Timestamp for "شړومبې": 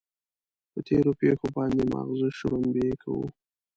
2.37-2.89